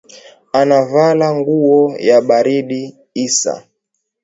[0.59, 2.83] Anavala nguwo ya baridi
[3.25, 3.53] isa